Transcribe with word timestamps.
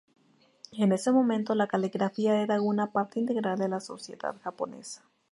En 0.71 0.93
ese 0.93 1.11
momento, 1.11 1.53
la 1.53 1.67
caligrafía 1.67 2.41
era 2.41 2.59
una 2.59 2.91
parte 2.91 3.19
integral 3.19 3.59
de 3.59 3.69
la 3.69 3.79
sociedad 3.79 4.35
japonesa. 4.41 5.03